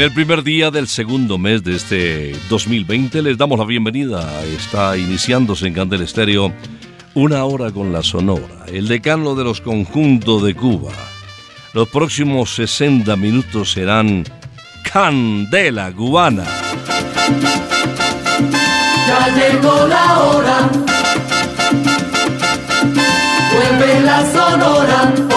En 0.00 0.04
el 0.04 0.12
primer 0.14 0.42
día 0.42 0.70
del 0.70 0.88
segundo 0.88 1.36
mes 1.36 1.62
de 1.62 1.76
este 1.76 2.34
2020 2.48 3.20
les 3.20 3.36
damos 3.36 3.58
la 3.58 3.66
bienvenida. 3.66 4.42
Está 4.44 4.96
iniciándose 4.96 5.66
en 5.66 5.74
Candel 5.74 6.00
Estéreo 6.00 6.54
una 7.12 7.44
hora 7.44 7.70
con 7.70 7.92
la 7.92 8.02
Sonora, 8.02 8.64
el 8.66 8.88
decano 8.88 9.34
de 9.34 9.44
los 9.44 9.60
conjuntos 9.60 10.42
de 10.42 10.54
Cuba. 10.54 10.92
Los 11.74 11.86
próximos 11.90 12.54
60 12.54 13.14
minutos 13.16 13.72
serán 13.72 14.24
Candela 14.90 15.92
Cubana. 15.92 16.44
Ya 19.06 19.28
llegó 19.34 19.86
la 19.86 20.18
hora. 20.18 20.70
Vuelve 23.52 24.00
la 24.00 24.32
sonora. 24.32 25.29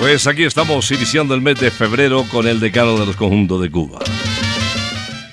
Pues 0.00 0.26
aquí 0.26 0.44
estamos 0.44 0.90
iniciando 0.90 1.34
el 1.34 1.40
mes 1.40 1.60
de 1.60 1.70
febrero 1.70 2.24
con 2.30 2.48
el 2.48 2.58
decano 2.58 2.98
de 2.98 3.06
los 3.06 3.16
conjuntos 3.16 3.60
de 3.60 3.70
Cuba. 3.70 4.00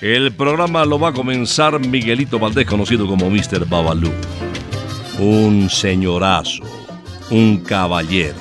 El 0.01 0.31
programa 0.33 0.85
lo 0.85 0.99
va 0.99 1.09
a 1.09 1.13
comenzar 1.13 1.79
Miguelito 1.79 2.37
Valdés, 2.37 2.67
conocido 2.67 3.07
como 3.07 3.29
Mr. 3.29 3.65
Babalú. 3.67 4.11
Un 5.19 5.69
señorazo, 5.69 6.63
un 7.31 7.63
caballero, 7.63 8.37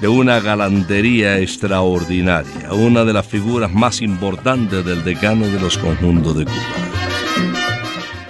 de 0.00 0.08
una 0.08 0.40
galantería 0.40 1.38
extraordinaria, 1.38 2.72
una 2.72 3.04
de 3.04 3.12
las 3.12 3.26
figuras 3.26 3.72
más 3.72 4.02
importantes 4.02 4.84
del 4.84 5.04
decano 5.04 5.46
de 5.46 5.60
los 5.60 5.78
conjuntos 5.78 6.36
de 6.36 6.44
Cuba. 6.44 6.97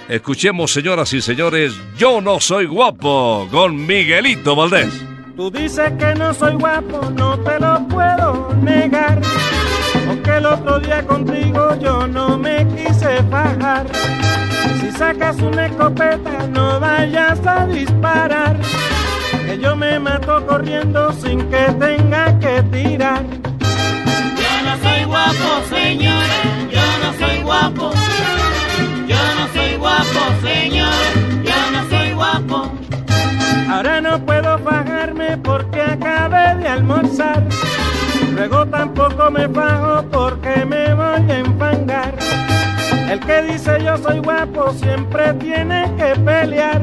Escuchemos, 0.09 0.73
señoras 0.73 1.13
y 1.13 1.21
señores, 1.21 1.79
Yo 1.95 2.19
no 2.19 2.39
soy 2.39 2.65
guapo 2.65 3.47
con 3.51 3.85
Miguelito 3.85 4.55
Valdés. 4.55 4.89
Tú 5.35 5.51
dices 5.51 5.91
que 5.99 6.15
no 6.15 6.33
soy 6.33 6.55
guapo, 6.55 7.11
no 7.11 7.37
te 7.41 7.59
lo 7.59 7.87
puedo 7.87 8.55
negar. 8.55 9.21
Aunque 10.07 10.31
el 10.31 10.47
otro 10.47 10.79
día 10.79 11.05
contigo 11.05 11.75
yo 11.79 12.07
no 12.07 12.39
me 12.39 12.67
quise 12.69 13.21
fajar. 13.29 13.85
Si 14.81 14.91
sacas 14.97 15.37
una 15.43 15.67
escopeta, 15.67 16.47
no 16.47 16.79
vayas 16.79 17.39
a 17.45 17.67
disparar. 17.67 18.57
Que 19.45 19.59
yo 19.59 19.75
me 19.75 19.99
mato 19.99 20.43
corriendo 20.47 21.13
sin 21.13 21.39
que 21.51 21.65
tenga 21.79 22.39
que 22.39 22.63
tirar. 22.71 23.23
Yo 23.61 24.65
no 24.65 24.89
soy 24.89 25.03
guapo, 25.05 25.63
señores, 25.69 26.71
yo 26.71 26.81
no 27.03 27.27
soy 27.27 27.43
guapo 27.43 28.08
señor, 30.49 31.03
yo 31.43 31.59
no 31.73 31.89
soy 31.89 32.11
guapo. 32.13 32.71
Ahora 33.71 34.01
no 34.01 34.19
puedo 34.25 34.57
bajarme 34.59 35.37
porque 35.37 35.81
acabé 35.81 36.55
de 36.55 36.67
almorzar. 36.67 37.43
Luego 38.35 38.65
tampoco 38.67 39.29
me 39.31 39.47
bajo 39.47 40.03
porque 40.09 40.65
me 40.65 40.93
voy 40.93 41.31
a 41.31 41.39
enfangar. 41.39 42.13
El 43.09 43.19
que 43.19 43.41
dice 43.43 43.77
yo 43.83 43.97
soy 43.97 44.19
guapo 44.19 44.71
siempre 44.73 45.33
tiene 45.33 45.91
que 45.97 46.19
pelear. 46.19 46.81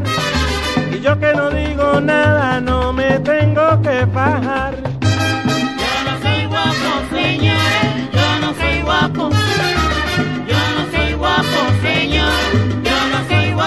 Y 0.92 1.00
yo 1.00 1.18
que 1.18 1.32
no 1.34 1.50
digo 1.50 2.00
nada 2.00 2.60
no 2.60 2.92
me 2.92 3.18
tengo 3.20 3.80
que 3.82 4.06
fajar. 4.12 4.74
Yo 5.82 5.92
no 6.06 6.12
soy 6.22 6.46
guapo, 6.46 6.88
señor, 7.10 7.56
yo 8.12 8.28
no 8.42 8.54
soy 8.60 8.80
guapo. 8.82 9.30
Yo 10.50 10.60
no 10.76 10.82
soy 10.92 11.12
guapo, 11.14 11.58
señor 11.82 12.65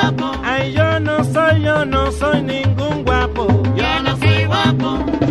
guapo, 0.00 0.32
Ay, 0.44 0.72
yo 0.72 1.00
no 1.00 1.24
soy, 1.24 1.62
yo 1.62 1.84
no 1.84 2.10
soy 2.12 2.42
ningún 2.42 3.04
guapo. 3.04 3.46
yo 3.76 4.02
no 4.02 4.16
soy 4.16 4.44
guapo. 4.46 5.25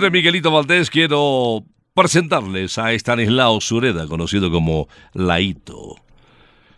Después 0.00 0.12
de 0.12 0.18
Miguelito 0.18 0.50
Valdés 0.50 0.88
quiero 0.88 1.62
presentarles 1.94 2.78
a 2.78 2.92
Estanislao 2.92 3.60
Sureda, 3.60 4.06
conocido 4.06 4.50
como 4.50 4.88
Laito. 5.12 5.96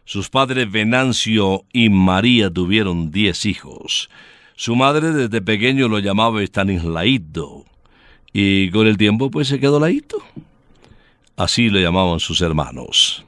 Sus 0.04 0.28
padres 0.28 0.70
Venancio 0.70 1.64
y 1.72 1.88
María 1.88 2.50
tuvieron 2.50 3.12
diez 3.12 3.46
hijos. 3.46 4.10
Su 4.56 4.74
madre 4.74 5.12
desde 5.12 5.40
pequeño 5.40 5.88
lo 5.88 6.00
llamaba 6.00 6.42
Estanislaito. 6.42 7.64
Y 8.32 8.70
con 8.70 8.88
el 8.88 8.96
tiempo 8.96 9.30
pues 9.30 9.46
se 9.46 9.60
quedó 9.60 9.78
Laito. 9.78 10.18
Así 11.36 11.68
lo 11.68 11.78
llamaban 11.78 12.18
sus 12.18 12.40
hermanos. 12.40 13.24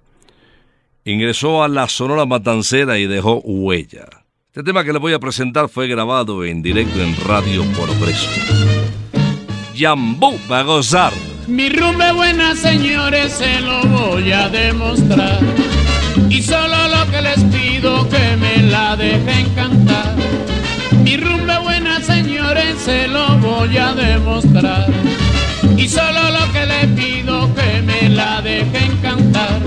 Ingresó 1.05 1.63
a 1.63 1.69
la 1.69 1.89
Sonora 1.89 2.27
Matancera 2.27 2.99
y 2.99 3.07
dejó 3.07 3.41
huella. 3.45 4.07
Este 4.49 4.65
tema 4.65 4.83
que 4.83 4.93
les 4.93 5.01
voy 5.01 5.13
a 5.13 5.21
presentar 5.21 5.69
fue 5.69 5.87
grabado 5.87 6.45
en 6.45 6.63
directo 6.63 7.01
en 7.01 7.15
Radio 7.25 7.63
Progreso. 7.73 9.04
Yambú 9.75 10.39
va 10.49 10.63
gozar. 10.63 11.13
Mi 11.49 11.69
rumbe 11.69 12.13
buena, 12.13 12.55
señores, 12.55 13.33
se 13.33 13.61
lo 13.61 13.83
voy 13.83 14.31
a 14.31 14.49
demostrar. 14.49 15.41
Y 16.31 16.43
solo 16.43 16.89
lo 16.89 17.11
que 17.11 17.21
les 17.21 17.41
pido 17.45 18.09
que 18.09 18.37
me 18.37 18.63
la 18.71 18.97
dejen 18.97 19.49
cantar. 19.57 20.15
Mi 21.03 21.17
rumbe 21.17 21.59
buena, 21.59 22.01
señores, 22.01 22.77
se 22.85 23.09
lo 23.09 23.37
voy 23.39 23.77
a 23.77 23.93
demostrar. 23.95 24.87
Y 25.77 25.89
solo 25.89 26.31
lo 26.31 26.53
que 26.53 26.67
les 26.67 26.87
pido 26.95 27.53
que 27.55 27.83
me 27.83 28.09
la 28.11 28.41
dejen 28.43 28.97
cantar. 29.03 29.61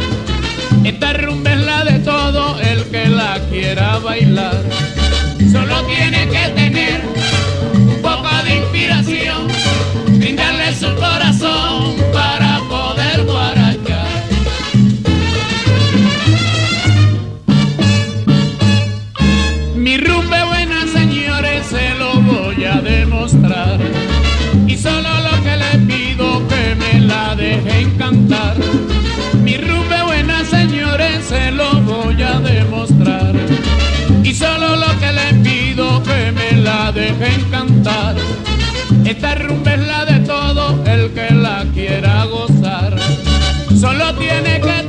Esta 0.86 1.13
rumba 1.13 1.51
es 1.51 1.60
la 1.65 1.83
de 1.83 2.00
todo 2.00 2.57
el 2.62 2.83
que 2.86 3.10
la 3.10 3.39
quiera 3.50 4.00
bailar. 4.00 4.63
Solo 5.51 5.83
tiene 5.83 6.30
que 6.30 6.50
tener 6.56 7.16
Esta 39.06 39.36
rumba 39.36 39.74
es 39.74 39.88
la 39.88 40.06
de 40.06 40.20
todo 40.22 40.84
el 40.86 41.12
que 41.13 41.34
la 41.34 41.65
quiera 41.74 42.25
gozar. 42.25 42.98
Solo 43.79 44.13
tiene 44.15 44.60
que 44.60 44.87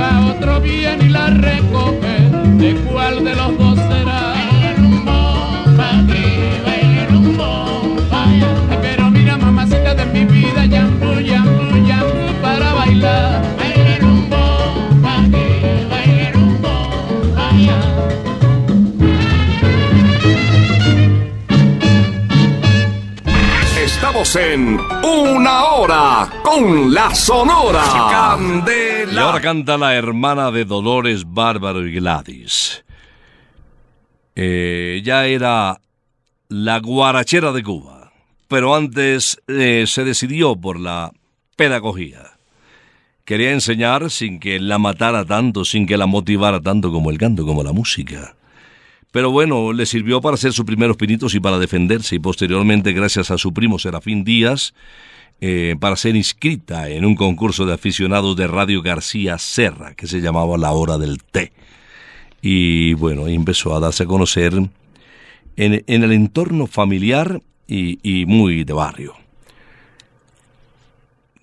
otro 0.00 0.60
viene 0.60 1.04
y 1.04 1.08
la 1.08 1.30
recoge, 1.30 2.16
¿de 2.58 2.74
cuál 2.90 3.24
de 3.24 3.34
los 3.34 3.58
dos 3.58 3.78
será? 3.88 4.32
Ay, 8.10 8.44
pero 8.82 9.10
mira 9.10 9.36
mamacita 9.36 9.94
de 9.94 10.04
mi 10.06 10.24
vida, 10.24 10.64
yambu, 10.66 11.20
yambu, 11.20 11.76
yambu 11.86 12.32
para 12.42 12.72
bailar. 12.72 13.42
Baile 13.58 13.98
rumbo, 14.00 14.36
pa' 15.02 15.20
aquí, 15.22 15.46
baile 15.90 16.32
rumbo, 16.32 16.72
pa' 17.34 17.48
allá. 17.48 17.80
Estamos 23.84 24.36
en 24.36 24.80
Una 25.02 25.64
Hora 25.64 26.28
con 26.42 26.92
la 26.94 27.14
Sonora. 27.14 28.36
Y 29.18 29.20
ahora 29.20 29.40
canta 29.40 29.76
la 29.76 29.96
hermana 29.96 30.52
de 30.52 30.64
Dolores, 30.64 31.24
Bárbaro 31.26 31.84
y 31.84 31.92
Gladys. 31.92 32.84
Eh, 34.36 35.02
ya 35.04 35.26
era 35.26 35.80
la 36.48 36.78
guarachera 36.78 37.50
de 37.50 37.64
Cuba, 37.64 38.12
pero 38.46 38.76
antes 38.76 39.42
eh, 39.48 39.86
se 39.88 40.04
decidió 40.04 40.54
por 40.54 40.78
la 40.78 41.10
pedagogía. 41.56 42.38
Quería 43.24 43.50
enseñar 43.50 44.08
sin 44.12 44.38
que 44.38 44.60
la 44.60 44.78
matara 44.78 45.24
tanto, 45.24 45.64
sin 45.64 45.86
que 45.86 45.96
la 45.96 46.06
motivara 46.06 46.60
tanto 46.60 46.92
como 46.92 47.10
el 47.10 47.18
canto, 47.18 47.44
como 47.44 47.64
la 47.64 47.72
música. 47.72 48.36
Pero 49.10 49.32
bueno, 49.32 49.72
le 49.72 49.84
sirvió 49.86 50.20
para 50.20 50.34
hacer 50.34 50.52
sus 50.52 50.64
primeros 50.64 50.96
pinitos 50.96 51.34
y 51.34 51.40
para 51.40 51.58
defenderse 51.58 52.14
y 52.14 52.20
posteriormente, 52.20 52.92
gracias 52.92 53.32
a 53.32 53.38
su 53.38 53.52
primo 53.52 53.80
Serafín 53.80 54.22
Díaz, 54.22 54.74
eh, 55.40 55.76
para 55.78 55.96
ser 55.96 56.16
inscrita 56.16 56.88
en 56.88 57.04
un 57.04 57.14
concurso 57.14 57.64
de 57.64 57.74
aficionados 57.74 58.36
de 58.36 58.46
Radio 58.46 58.82
García 58.82 59.38
Serra, 59.38 59.94
que 59.94 60.06
se 60.06 60.20
llamaba 60.20 60.58
La 60.58 60.72
Hora 60.72 60.98
del 60.98 61.22
Té. 61.22 61.52
Y 62.42 62.94
bueno, 62.94 63.26
empezó 63.28 63.74
a 63.74 63.80
darse 63.80 64.04
a 64.04 64.06
conocer 64.06 64.54
en, 65.56 65.84
en 65.86 66.02
el 66.02 66.12
entorno 66.12 66.66
familiar 66.66 67.40
y, 67.66 67.98
y 68.02 68.26
muy 68.26 68.64
de 68.64 68.72
barrio. 68.72 69.14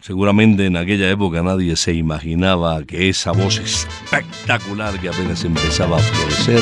Seguramente 0.01 0.67
en 0.67 0.77
aquella 0.77 1.09
época 1.09 1.41
nadie 1.41 1.75
se 1.75 1.93
imaginaba 1.93 2.83
que 2.83 3.09
esa 3.09 3.31
voz 3.31 3.57
espectacular 3.57 4.99
que 4.99 5.09
apenas 5.09 5.43
empezaba 5.43 5.97
a 5.97 5.99
florecer 5.99 6.61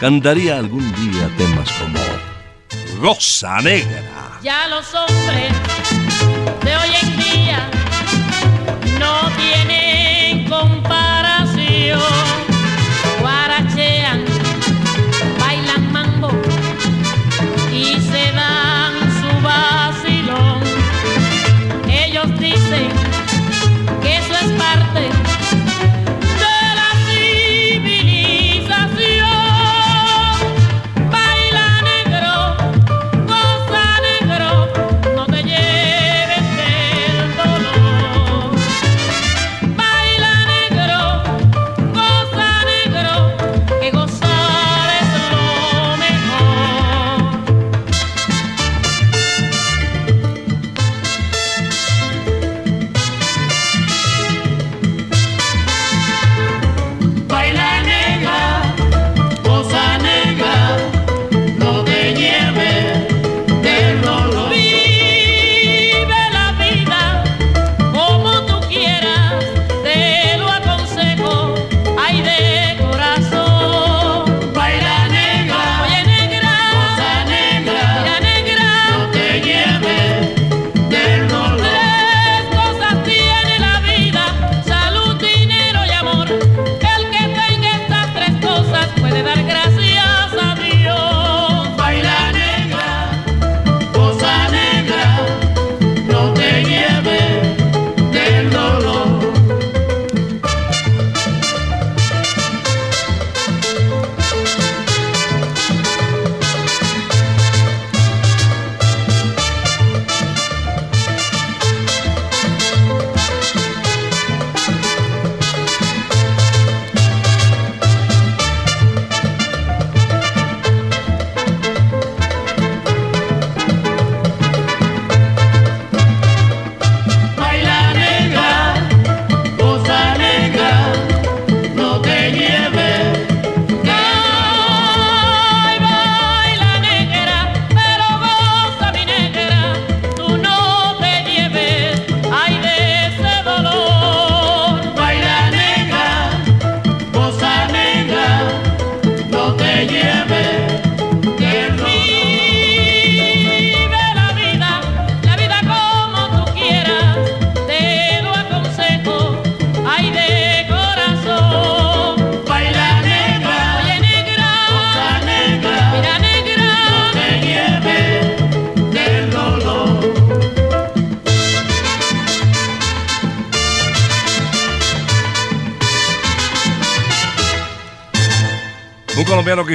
cantaría 0.00 0.58
algún 0.58 0.92
día 0.94 1.30
temas 1.36 1.70
como 1.72 2.00
Rosa 3.00 3.60
Negra. 3.60 4.40
Ya 4.42 4.66
los 4.68 4.92
hombres 4.94 5.52
de 6.64 6.76
hoy 6.76 6.88
en 7.02 7.17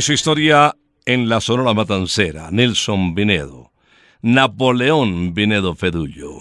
hizo 0.03 0.11
historia 0.11 0.75
en 1.05 1.29
la 1.29 1.39
Sonora 1.39 1.73
Matancera, 1.73 2.49
Nelson 2.51 3.15
Vinedo. 3.15 3.71
Napoleón 4.21 5.33
Vinedo 5.33 5.75
Fedullo. 5.75 6.39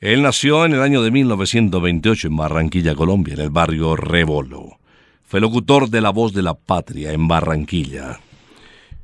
Él 0.00 0.22
nació 0.22 0.64
en 0.64 0.72
el 0.72 0.82
año 0.82 1.00
de 1.00 1.12
1928 1.12 2.26
en 2.26 2.36
Barranquilla, 2.36 2.96
Colombia, 2.96 3.34
en 3.34 3.42
el 3.42 3.50
barrio 3.50 3.94
Rebolo. 3.94 4.80
Fue 5.22 5.40
locutor 5.40 5.88
de 5.88 6.00
La 6.00 6.10
Voz 6.10 6.32
de 6.32 6.42
la 6.42 6.54
Patria 6.54 7.12
en 7.12 7.28
Barranquilla. 7.28 8.18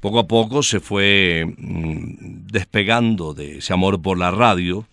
Poco 0.00 0.18
a 0.18 0.26
poco 0.26 0.64
se 0.64 0.80
fue 0.80 1.44
mm, 1.56 2.48
despegando 2.50 3.34
de 3.34 3.58
ese 3.58 3.72
amor 3.72 4.02
por 4.02 4.18
la 4.18 4.32
radio. 4.32 4.84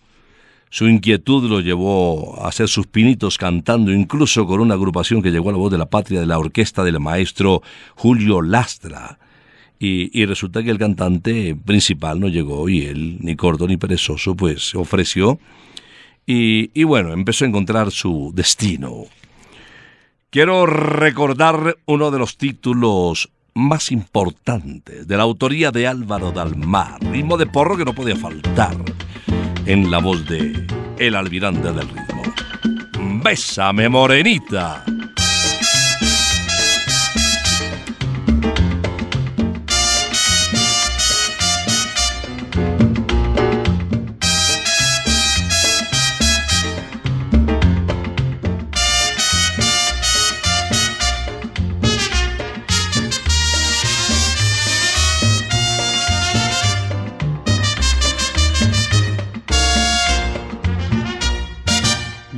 Su 0.70 0.86
inquietud 0.86 1.48
lo 1.48 1.60
llevó 1.60 2.42
a 2.42 2.48
hacer 2.48 2.68
sus 2.68 2.86
pinitos 2.86 3.38
cantando, 3.38 3.90
incluso 3.90 4.46
con 4.46 4.60
una 4.60 4.74
agrupación 4.74 5.22
que 5.22 5.30
llegó 5.30 5.48
a 5.48 5.52
la 5.52 5.58
voz 5.58 5.72
de 5.72 5.78
la 5.78 5.86
patria 5.86 6.20
de 6.20 6.26
la 6.26 6.38
orquesta 6.38 6.84
del 6.84 7.00
maestro 7.00 7.62
Julio 7.94 8.42
Lastra. 8.42 9.18
Y, 9.80 10.26
resulta 10.26 10.62
que 10.62 10.70
el 10.70 10.78
cantante 10.78 11.54
principal 11.54 12.18
no 12.18 12.26
llegó 12.26 12.68
y 12.68 12.82
él, 12.82 13.18
ni 13.20 13.36
corto 13.36 13.68
ni 13.68 13.76
perezoso, 13.76 14.34
pues 14.34 14.74
ofreció. 14.74 15.38
Y, 16.26 16.70
y 16.78 16.82
bueno, 16.82 17.12
empezó 17.12 17.44
a 17.44 17.48
encontrar 17.48 17.92
su 17.92 18.32
destino. 18.34 19.04
Quiero 20.30 20.66
recordar 20.66 21.76
uno 21.86 22.10
de 22.10 22.18
los 22.18 22.36
títulos 22.36 23.30
más 23.54 23.92
importantes 23.92 25.06
de 25.06 25.16
la 25.16 25.22
autoría 25.22 25.70
de 25.70 25.86
Álvaro 25.86 26.32
Dalmar, 26.32 27.00
ritmo 27.00 27.36
de 27.36 27.46
porro 27.46 27.76
que 27.76 27.84
no 27.84 27.94
podía 27.94 28.16
faltar 28.16 28.76
en 29.68 29.90
la 29.90 29.98
voz 29.98 30.24
de 30.26 30.66
El 30.98 31.14
Almirante 31.14 31.70
del 31.70 31.86
Ritmo. 31.88 32.22
Bésame, 33.22 33.90
morenita. 33.90 34.82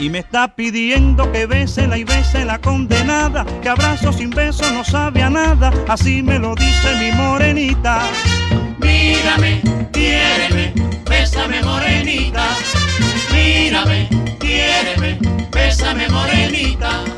y 0.00 0.10
me 0.10 0.20
está 0.20 0.54
pidiendo 0.54 1.30
que 1.32 1.46
bésela 1.46 1.98
y 1.98 2.04
bese 2.04 2.44
la 2.44 2.58
condenada, 2.58 3.44
que 3.62 3.68
abrazo 3.68 4.12
sin 4.12 4.30
beso 4.30 4.70
no 4.72 4.84
sabe 4.84 5.22
a 5.22 5.30
nada, 5.30 5.72
así 5.88 6.22
me 6.22 6.38
lo 6.38 6.54
dice 6.54 6.94
mi 7.00 7.12
morenita. 7.12 8.02
Mírame, 8.78 9.60
quiéreme, 9.92 10.72
bésame 11.08 11.62
morenita. 11.62 12.46
Mírame, 13.32 14.08
quiéreme, 14.38 15.18
bésame 15.50 16.08
morenita. 16.08 17.17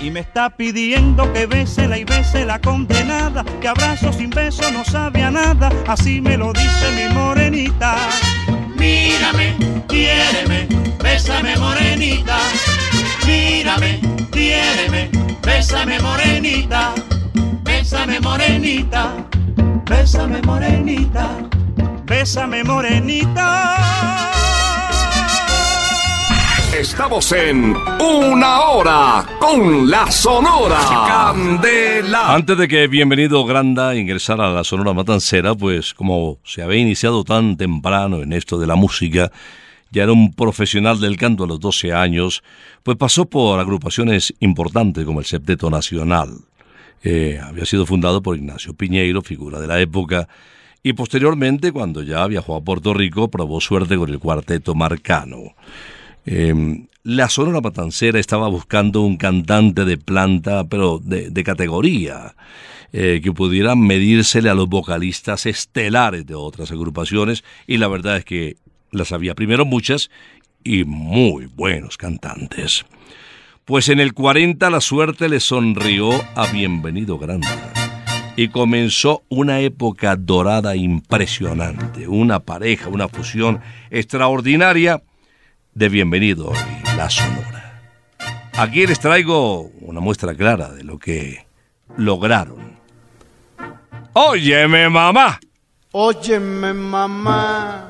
y 0.00 0.10
me 0.10 0.20
está 0.20 0.50
pidiendo 0.50 1.32
que 1.32 1.46
bésela 1.46 1.98
y 1.98 2.04
bese 2.04 2.44
la 2.44 2.60
condenada, 2.60 3.44
que 3.60 3.68
abrazo 3.68 4.12
sin 4.12 4.30
beso 4.30 4.70
no 4.70 4.84
sabe 4.84 5.22
a 5.22 5.30
nada, 5.30 5.70
así 5.86 6.20
me 6.20 6.36
lo 6.36 6.52
dice 6.52 6.92
mi 6.94 7.14
morenita. 7.14 7.96
Mírame, 8.76 9.56
quiéreme, 9.88 10.68
bésame 11.02 11.56
morenita. 11.56 12.38
Mírame, 13.26 14.00
quiéreme, 14.30 15.10
bésame 15.42 15.98
morenita. 16.00 16.94
Bésame 17.62 18.20
morenita, 18.20 19.12
bésame 19.84 20.42
morenita. 20.42 21.28
Bésame 22.06 22.62
morenita. 22.62 24.45
Estamos 26.78 27.32
en 27.32 27.74
Una 28.00 28.60
Hora 28.60 29.26
con 29.40 29.88
la 29.88 30.10
Sonora. 30.10 30.78
Candela. 31.08 32.34
Antes 32.34 32.58
de 32.58 32.68
que 32.68 32.86
Bienvenido 32.86 33.46
Granda 33.46 33.96
ingresara 33.96 34.48
a 34.48 34.52
la 34.52 34.62
Sonora 34.62 34.92
Matancera, 34.92 35.54
pues 35.54 35.94
como 35.94 36.38
se 36.44 36.60
había 36.60 36.78
iniciado 36.78 37.24
tan 37.24 37.56
temprano 37.56 38.20
en 38.20 38.34
esto 38.34 38.58
de 38.58 38.66
la 38.66 38.76
música, 38.76 39.32
ya 39.90 40.02
era 40.02 40.12
un 40.12 40.34
profesional 40.34 41.00
del 41.00 41.16
canto 41.16 41.44
a 41.44 41.46
los 41.46 41.60
12 41.60 41.94
años, 41.94 42.42
pues 42.82 42.98
pasó 42.98 43.24
por 43.24 43.58
agrupaciones 43.58 44.34
importantes 44.40 45.06
como 45.06 45.20
el 45.20 45.26
Septeto 45.26 45.70
Nacional. 45.70 46.40
Eh, 47.02 47.40
había 47.42 47.64
sido 47.64 47.86
fundado 47.86 48.20
por 48.20 48.36
Ignacio 48.36 48.74
Piñeiro, 48.74 49.22
figura 49.22 49.60
de 49.60 49.66
la 49.66 49.80
época, 49.80 50.28
y 50.82 50.92
posteriormente, 50.92 51.72
cuando 51.72 52.02
ya 52.02 52.26
viajó 52.26 52.54
a 52.54 52.60
Puerto 52.60 52.92
Rico, 52.92 53.28
probó 53.30 53.62
suerte 53.62 53.96
con 53.96 54.10
el 54.10 54.18
Cuarteto 54.18 54.74
Marcano. 54.74 55.54
Eh, 56.26 56.86
la 57.04 57.28
Sonora 57.28 57.60
Matancera 57.60 58.18
estaba 58.18 58.48
buscando 58.48 59.00
un 59.02 59.16
cantante 59.16 59.84
de 59.84 59.96
planta, 59.96 60.64
pero 60.64 60.98
de, 60.98 61.30
de 61.30 61.44
categoría, 61.44 62.34
eh, 62.92 63.20
que 63.22 63.32
pudiera 63.32 63.76
medírsele 63.76 64.50
a 64.50 64.54
los 64.54 64.68
vocalistas 64.68 65.46
estelares 65.46 66.26
de 66.26 66.34
otras 66.34 66.72
agrupaciones, 66.72 67.44
y 67.66 67.76
la 67.76 67.86
verdad 67.88 68.16
es 68.16 68.24
que 68.24 68.56
las 68.90 69.12
había 69.12 69.34
primero 69.36 69.64
muchas 69.64 70.10
y 70.64 70.84
muy 70.84 71.46
buenos 71.46 71.96
cantantes. 71.96 72.84
Pues 73.64 73.88
en 73.88 74.00
el 74.00 74.12
40 74.12 74.68
la 74.70 74.80
suerte 74.80 75.28
le 75.28 75.40
sonrió 75.40 76.10
a 76.34 76.50
Bienvenido 76.52 77.18
Granda 77.18 77.72
y 78.36 78.48
comenzó 78.48 79.22
una 79.28 79.60
época 79.60 80.16
dorada 80.16 80.76
impresionante, 80.76 82.06
una 82.08 82.40
pareja, 82.40 82.88
una 82.88 83.08
fusión 83.08 83.60
extraordinaria 83.90 85.02
de 85.76 85.90
Bienvenido 85.90 86.52
y 86.54 86.96
La 86.96 87.10
Sonora. 87.10 87.82
Aquí 88.54 88.86
les 88.86 88.98
traigo 88.98 89.70
una 89.82 90.00
muestra 90.00 90.34
clara 90.34 90.70
de 90.70 90.82
lo 90.84 90.98
que 90.98 91.46
lograron. 91.98 92.78
Óyeme, 94.14 94.88
mamá. 94.88 95.38
Óyeme, 95.92 96.72
mamá. 96.72 97.88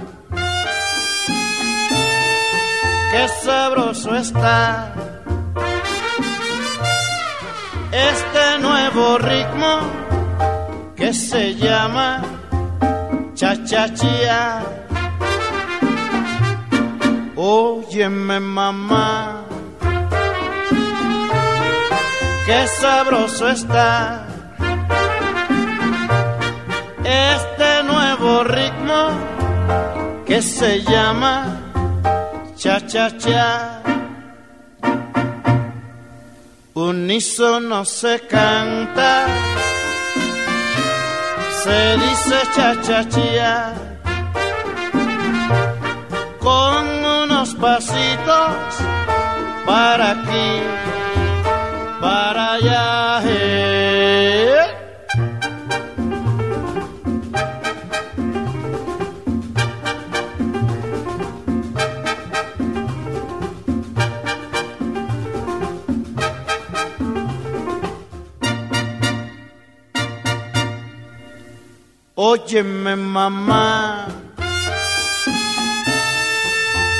Qué 3.12 3.28
sabroso 3.44 4.16
está 4.16 4.92
este 7.92 8.58
nuevo 8.60 9.18
ritmo 9.18 9.78
que 10.96 11.14
se 11.14 11.54
llama 11.54 12.20
cha-cha-chia. 13.34 14.85
Óyeme 17.38 18.40
mamá, 18.40 19.44
qué 22.46 22.66
sabroso 22.80 23.46
está 23.50 24.26
este 27.04 27.82
nuevo 27.84 28.42
ritmo 28.42 29.10
que 30.24 30.40
se 30.40 30.80
llama 30.82 31.60
cha-cha-cha. 32.56 33.82
Unísono 36.72 37.84
se 37.84 38.20
canta, 38.20 39.26
se 41.62 41.96
dice 41.98 42.36
cha-cha-cha 42.54 43.74
con 43.74 43.85
unos 47.46 47.54
pasitos 47.54 48.56
para 49.64 50.10
aquí, 50.12 50.62
para 52.00 52.54
allá. 52.54 53.22
Eh. 53.24 54.72
Óyeme 72.18 72.96
mamá 72.96 73.95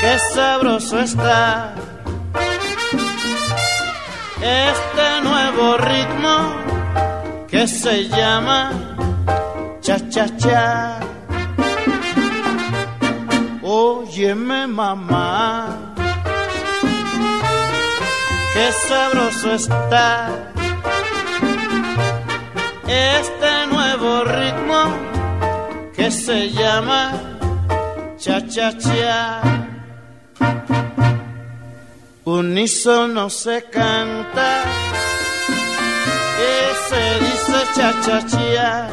qué 0.06 0.18
sabroso 0.34 1.00
está 1.00 1.74
este 4.40 5.06
nuevo 5.24 5.76
ritmo 5.78 6.34
que 7.48 7.66
se 7.66 8.08
llama 8.08 8.60
cha 9.80 9.96
cha 10.08 10.26
cha. 10.36 11.00
Óyeme 13.62 14.68
mamá, 14.68 15.94
qué 18.54 18.66
sabroso 18.86 19.54
está 19.54 20.28
este 22.86 23.52
nuevo 23.72 24.22
ritmo 24.22 24.80
que 25.96 26.12
se 26.12 26.50
llama 26.50 27.02
cha 28.16 28.40
cha 28.46 28.70
cha. 28.78 29.55
Unísono 32.28 33.30
se 33.30 33.62
canta 33.70 34.64
y 36.42 36.88
se 36.88 37.20
dice 37.24 37.58
cha 37.76 37.92
cha 38.04 38.26
cha 38.26 38.88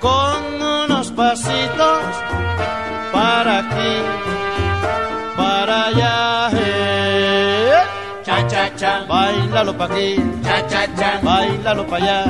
con 0.00 0.62
unos 0.62 1.10
pasitos 1.10 2.02
para 3.12 3.58
aquí, 3.58 3.94
para 5.36 5.86
allá. 5.86 6.50
eh. 6.52 7.72
Cha 8.24 8.46
cha 8.46 8.74
cha, 8.76 9.04
Bailalo 9.08 9.76
pa' 9.76 9.86
aquí, 9.86 10.14
cha 10.44 10.66
cha 10.68 10.86
cha, 10.94 11.18
bailalo 11.20 11.84
pa' 11.88 11.96
allá, 11.96 12.24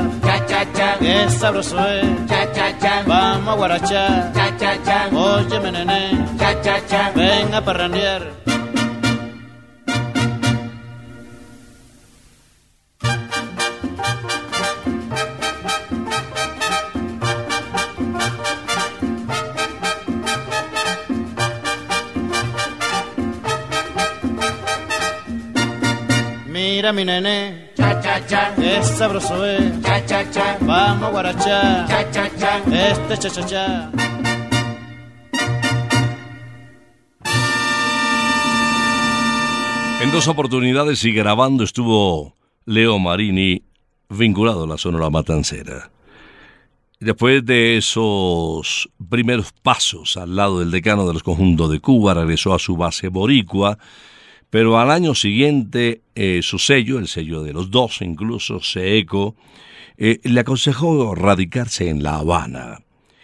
cha 0.48 0.64
cha 0.72 0.98
que 0.98 1.30
sabroso 1.30 1.78
es. 1.88 2.26
cha 2.28 2.52
cha 2.52 2.78
cha, 2.78 3.02
Vamos 3.06 3.48
a 3.48 3.56
guarachar, 3.56 4.32
cha 4.34 4.56
cha 4.60 4.72
cha, 4.84 5.08
óyeme 5.12 5.70
nené, 5.72 6.26
cha 6.38 6.60
cha 6.62 6.76
cha. 6.88 7.10
ven 7.14 7.54
a 7.54 7.60
parrandear. 7.64 8.22
Mira 26.76 26.92
mi 26.92 27.06
nené, 27.06 27.70
Cha 27.74 27.98
cha 28.02 28.26
cha, 28.26 28.54
qué 28.54 28.82
sabroso 28.82 29.46
es. 29.46 29.80
cha 29.80 30.04
cha 30.04 30.30
cha, 30.30 30.58
Vamos 30.60 31.08
a 31.08 31.10
guarachar, 31.10 31.88
cha 31.88 32.10
cha 32.10 32.24
cha. 32.38 32.52
este 32.90 33.16
cha 33.16 33.30
cha 33.30 33.46
cha. 33.46 33.90
En 40.02 40.12
dos 40.12 40.28
oportunidades 40.28 41.02
y 41.04 41.12
grabando 41.12 41.64
estuvo 41.64 42.34
Leo 42.66 42.98
Marini 42.98 43.62
vinculado 44.08 44.64
a 44.64 44.66
la 44.66 44.78
Sonora 44.78 45.10
Matancera. 45.10 45.90
Después 47.00 47.44
de 47.44 47.76
esos 47.76 48.88
primeros 49.10 49.52
pasos 49.62 50.16
al 50.16 50.36
lado 50.36 50.60
del 50.60 50.70
decano 50.70 51.06
de 51.06 51.14
los 51.14 51.22
conjuntos 51.22 51.70
de 51.70 51.80
Cuba, 51.80 52.14
regresó 52.14 52.54
a 52.54 52.58
su 52.58 52.76
base 52.76 53.08
boricua, 53.08 53.78
pero 54.56 54.80
al 54.80 54.90
año 54.90 55.14
siguiente 55.14 56.00
eh, 56.14 56.40
su 56.42 56.58
sello, 56.58 56.98
el 56.98 57.08
sello 57.08 57.42
de 57.42 57.52
los 57.52 57.70
dos, 57.70 58.00
incluso 58.00 58.62
Seeco, 58.62 59.36
eh, 59.98 60.18
le 60.22 60.40
aconsejó 60.40 61.14
radicarse 61.14 61.90
en 61.90 62.02
La 62.02 62.14
Habana. 62.14 62.78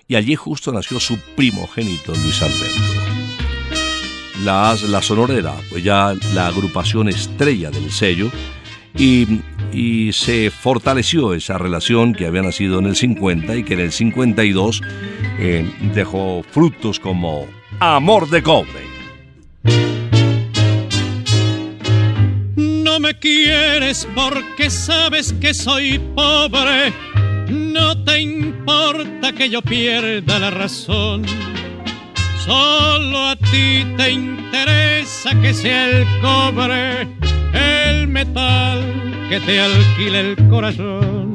Y 0.07 0.17
allí 0.17 0.35
justo 0.35 0.75
nació 0.75 1.01
su 1.01 1.19
primogénito 1.35 2.13
Luis 2.13 2.43
Alberto. 2.43 2.83
La, 4.45 4.77
la 4.87 5.01
Sonorera, 5.01 5.55
pues 5.71 5.83
ya 5.83 6.13
la 6.35 6.49
agrupación 6.49 7.09
estrella 7.09 7.71
del 7.71 7.91
sello, 7.91 8.31
y, 8.95 9.41
y 9.73 10.13
se 10.13 10.51
fortaleció 10.51 11.33
esa 11.33 11.57
relación 11.57 12.13
que 12.13 12.27
había 12.27 12.43
nacido 12.43 12.79
en 12.79 12.85
el 12.85 12.97
50 12.97 13.57
y 13.57 13.65
que 13.65 13.73
en 13.73 13.81
el 13.81 13.93
52 13.93 14.83
eh, 15.39 15.67
dejó 15.95 16.43
frutos 16.43 17.01
como 17.01 17.47
Amor 17.81 18.29
de 18.29 18.43
Cobre. 18.43 20.02
No 22.93 23.01
me 23.01 23.15
quieres 23.15 24.07
porque 24.15 24.69
sabes 24.69 25.33
que 25.41 25.55
soy 25.55 25.99
pobre. 26.15 26.93
No 27.49 27.97
te 28.05 28.21
importa 28.21 29.33
que 29.33 29.49
yo 29.49 29.63
pierda 29.63 30.39
la 30.39 30.51
razón. 30.51 31.25
Solo 32.45 33.29
a 33.29 33.37
ti 33.37 33.87
te 33.97 34.11
interesa 34.11 35.31
que 35.41 35.55
sea 35.55 35.89
el 35.89 36.07
cobre, 36.21 37.09
el 37.55 38.09
metal 38.09 38.83
que 39.31 39.41
te 39.41 39.59
alquile 39.59 40.21
el 40.21 40.49
corazón. 40.51 41.33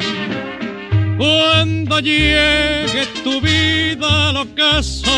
Cuando 1.18 2.00
llegue 2.02 3.04
tu 3.24 3.42
vida 3.42 4.30
al 4.30 4.38
ocaso 4.38 5.10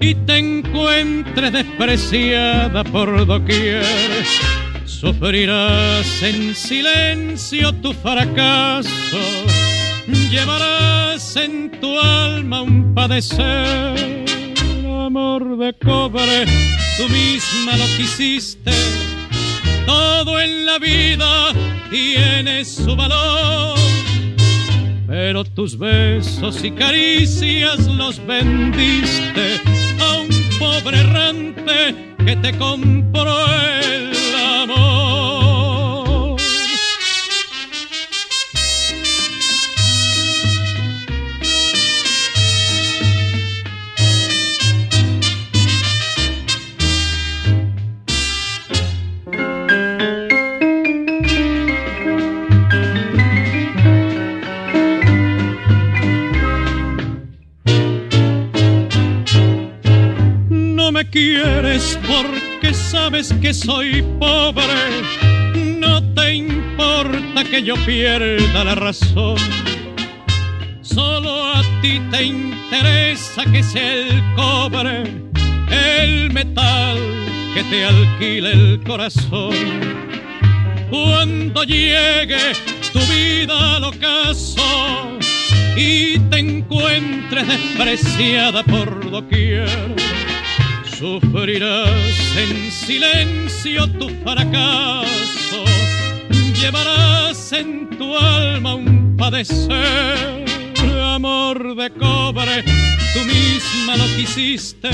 y 0.00 0.12
te 0.16 0.38
encuentres 0.38 1.52
despreciada 1.52 2.82
por 2.82 3.24
doquier, 3.24 3.84
sufrirás 5.00 6.22
en 6.22 6.56
silencio 6.56 7.72
tu 7.74 7.92
fracaso, 7.92 9.22
llevarás 10.28 11.36
en 11.36 11.70
tu 11.80 11.96
alma 11.98 12.62
un 12.62 12.94
padecer, 12.94 14.24
amor 14.84 15.56
de 15.56 15.72
cobre, 15.74 16.46
tú 16.96 17.08
misma 17.10 17.76
lo 17.76 17.86
quisiste, 17.96 18.72
todo 19.86 20.40
en 20.40 20.66
la 20.66 20.78
vida 20.78 21.52
tiene 21.90 22.64
su 22.64 22.96
valor. 22.96 23.78
Pero 25.06 25.44
tus 25.44 25.78
besos 25.78 26.64
y 26.64 26.72
caricias 26.72 27.86
los 27.86 28.24
vendiste 28.26 29.60
a 30.00 30.18
un 30.18 30.28
pobre 30.58 30.98
errante 30.98 31.94
que 32.24 32.36
te 32.36 32.58
compró 32.58 33.48
No 34.58 34.74
me 60.90 61.08
quieres 61.08 61.96
porque 62.08 62.47
sabes 62.74 63.32
que 63.40 63.54
soy 63.54 64.02
pobre. 64.18 64.64
No 65.78 66.02
te 66.14 66.34
importa 66.34 67.44
que 67.44 67.62
yo 67.62 67.74
pierda 67.86 68.64
la 68.64 68.74
razón. 68.74 69.36
Solo 70.82 71.44
a 71.54 71.62
ti 71.82 72.00
te 72.10 72.24
interesa 72.24 73.44
que 73.50 73.62
sea 73.62 73.94
el 73.94 74.22
cobre, 74.34 75.02
el 75.70 76.32
metal 76.32 76.98
que 77.54 77.62
te 77.64 77.84
alquile 77.84 78.52
el 78.52 78.82
corazón. 78.84 79.54
Cuando 80.90 81.64
llegue 81.64 82.52
tu 82.92 83.00
vida 83.00 83.76
al 83.76 83.84
ocaso 83.84 85.10
y 85.76 86.18
te 86.18 86.38
encuentres 86.38 87.46
despreciada 87.46 88.62
por 88.64 89.10
doquier, 89.10 89.68
sufrirás 90.98 92.36
en 92.36 92.72
silencio 92.72 93.88
tu 94.00 94.08
fracaso, 94.24 95.64
llevarás 96.60 97.52
en 97.52 97.88
tu 97.90 98.16
alma 98.16 98.74
un 98.74 99.16
padecer, 99.16 100.44
amor 101.00 101.76
de 101.76 101.90
cobre, 101.90 102.64
tú 103.14 103.20
misma 103.24 103.96
lo 103.96 104.06
quisiste, 104.16 104.90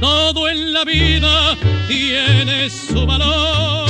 todo 0.00 0.48
en 0.48 0.72
la 0.72 0.84
vida 0.84 1.56
tiene 1.86 2.68
su 2.68 3.06
valor. 3.06 3.88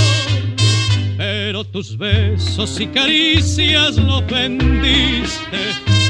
Pero 1.16 1.64
tus 1.64 1.96
besos 1.96 2.78
y 2.80 2.86
caricias 2.88 3.96
lo 3.96 4.20
vendiste 4.26 5.60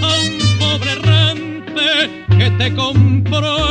a 0.03 0.09
un 0.19 0.59
pobre 0.59 0.93
errante 0.93 2.25
que 2.37 2.51
te 2.59 2.75
compró 2.75 3.63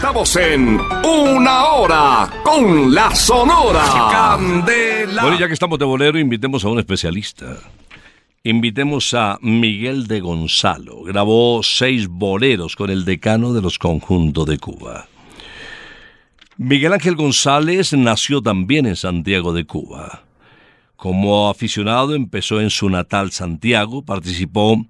Estamos 0.00 0.34
en 0.36 0.80
Una 1.04 1.64
Hora 1.64 2.30
con 2.42 2.94
la 2.94 3.14
Sonora. 3.14 3.84
Candela. 4.10 5.20
Bueno, 5.20 5.38
ya 5.38 5.46
que 5.46 5.52
estamos 5.52 5.78
de 5.78 5.84
bolero, 5.84 6.18
invitemos 6.18 6.64
a 6.64 6.70
un 6.70 6.78
especialista. 6.78 7.58
Invitemos 8.42 9.12
a 9.12 9.38
Miguel 9.42 10.06
de 10.06 10.20
Gonzalo. 10.20 11.02
Grabó 11.02 11.62
seis 11.62 12.08
boleros 12.08 12.76
con 12.76 12.88
el 12.88 13.04
decano 13.04 13.52
de 13.52 13.60
los 13.60 13.78
conjuntos 13.78 14.46
de 14.46 14.56
Cuba. 14.56 15.06
Miguel 16.56 16.94
Ángel 16.94 17.14
González 17.14 17.92
nació 17.92 18.40
también 18.40 18.86
en 18.86 18.96
Santiago 18.96 19.52
de 19.52 19.66
Cuba. 19.66 20.22
Como 20.96 21.50
aficionado 21.50 22.14
empezó 22.14 22.62
en 22.62 22.70
su 22.70 22.88
natal 22.88 23.32
Santiago, 23.32 24.02
participó 24.02 24.82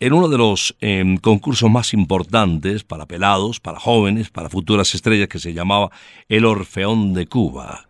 en 0.00 0.12
uno 0.12 0.28
de 0.28 0.38
los 0.38 0.76
em, 0.80 1.16
concursos 1.16 1.70
más 1.70 1.94
importantes 1.94 2.84
para 2.84 3.06
pelados, 3.06 3.60
para 3.60 3.78
jóvenes, 3.78 4.30
para 4.30 4.48
futuras 4.48 4.94
estrellas 4.94 5.28
que 5.28 5.38
se 5.38 5.52
llamaba 5.52 5.90
El 6.28 6.44
Orfeón 6.44 7.14
de 7.14 7.26
Cuba. 7.26 7.86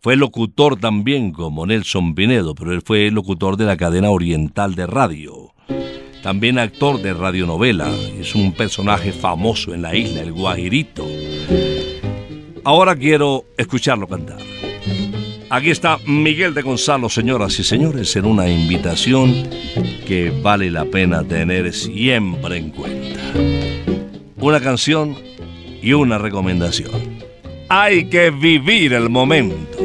Fue 0.00 0.16
locutor 0.16 0.80
también 0.80 1.32
como 1.32 1.64
Nelson 1.64 2.14
Pinedo, 2.14 2.54
pero 2.54 2.72
él 2.72 2.82
fue 2.84 3.10
locutor 3.10 3.56
de 3.56 3.66
la 3.66 3.76
cadena 3.76 4.10
oriental 4.10 4.74
de 4.74 4.86
radio. 4.86 5.52
También 6.22 6.58
actor 6.58 7.00
de 7.02 7.14
radionovela, 7.14 7.90
es 8.18 8.34
un 8.34 8.52
personaje 8.52 9.12
famoso 9.12 9.74
en 9.74 9.82
la 9.82 9.94
isla, 9.94 10.22
el 10.22 10.32
Guajirito. 10.32 11.06
Ahora 12.64 12.94
quiero 12.94 13.44
escucharlo 13.56 14.06
cantar. 14.06 14.38
Aquí 15.54 15.68
está 15.68 15.98
Miguel 16.06 16.54
de 16.54 16.62
Gonzalo, 16.62 17.10
señoras 17.10 17.58
y 17.58 17.62
señores, 17.62 18.16
en 18.16 18.24
una 18.24 18.48
invitación 18.48 19.50
que 20.06 20.32
vale 20.42 20.70
la 20.70 20.86
pena 20.86 21.24
tener 21.24 21.74
siempre 21.74 22.56
en 22.56 22.70
cuenta. 22.70 23.20
Una 24.40 24.60
canción 24.60 25.14
y 25.82 25.92
una 25.92 26.16
recomendación. 26.16 26.90
Hay 27.68 28.06
que 28.06 28.30
vivir 28.30 28.94
el 28.94 29.10
momento. 29.10 29.78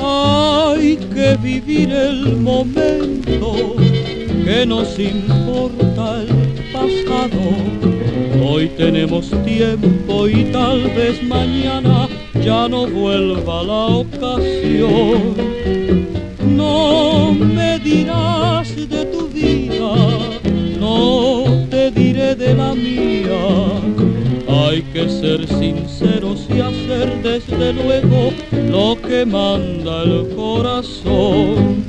Hay 0.00 0.96
que 0.96 1.36
vivir 1.40 1.92
el 1.92 2.38
momento, 2.38 3.76
que 4.44 4.66
nos 4.66 4.98
importa. 4.98 6.21
Hoy 8.62 8.70
tenemos 8.76 9.28
tiempo 9.44 10.28
y 10.28 10.44
tal 10.52 10.82
vez 10.90 11.20
mañana 11.24 12.08
ya 12.44 12.68
no 12.68 12.86
vuelva 12.86 13.64
la 13.64 13.86
ocasión. 13.86 15.34
No 16.46 17.32
me 17.32 17.80
dirás 17.80 18.72
de 18.76 19.04
tu 19.06 19.26
vida, 19.30 19.96
no 20.78 21.66
te 21.70 21.90
diré 21.90 22.36
de 22.36 22.54
la 22.54 22.72
mía. 22.72 23.42
Hay 24.46 24.82
que 24.92 25.08
ser 25.08 25.44
sinceros 25.48 26.46
y 26.48 26.60
hacer 26.60 27.20
desde 27.20 27.72
luego 27.72 28.32
lo 28.70 28.96
que 29.02 29.26
manda 29.26 30.04
el 30.04 30.28
corazón. 30.36 31.82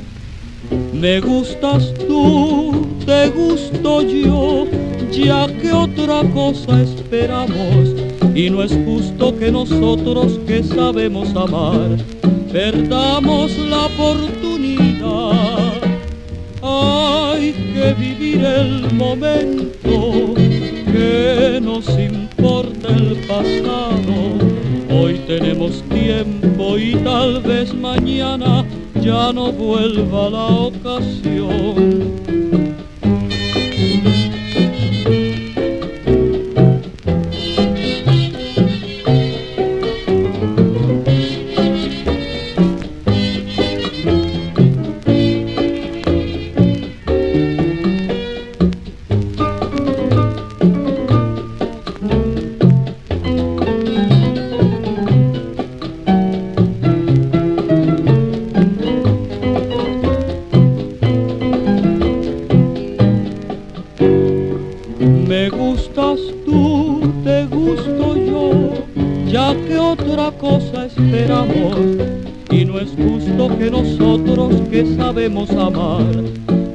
Me 0.92 1.20
gustas 1.20 1.94
tú, 2.08 2.84
te 3.06 3.28
gusto 3.28 4.02
yo, 4.02 4.66
ya 5.12 5.46
que 5.46 5.70
otra 6.04 6.22
cosa 6.34 6.82
esperamos 6.82 7.94
y 8.34 8.50
no 8.50 8.62
es 8.62 8.76
justo 8.84 9.34
que 9.38 9.50
nosotros 9.50 10.38
que 10.46 10.62
sabemos 10.62 11.34
amar 11.34 11.96
perdamos 12.52 13.56
la 13.56 13.86
oportunidad. 13.86 15.32
Hay 16.62 17.52
que 17.72 17.94
vivir 17.94 18.44
el 18.44 18.92
momento, 18.92 20.34
que 20.92 21.58
nos 21.62 21.88
importa 21.98 22.88
el 22.90 23.16
pasado. 23.26 24.36
Hoy 24.90 25.20
tenemos 25.26 25.82
tiempo 25.84 26.78
y 26.78 26.96
tal 26.96 27.40
vez 27.40 27.72
mañana 27.74 28.64
ya 29.00 29.32
no 29.32 29.50
vuelva 29.52 30.28
la 30.28 30.46
ocasión. 30.46 32.24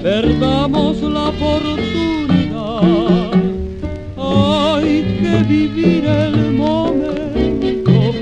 Perdamos 0.01 1.01
la 1.01 1.29
oportunidad. 1.29 2.81
Hay 4.17 5.03
que 5.21 5.43
vivir 5.47 6.05
el 6.05 6.53
momento, 6.53 8.13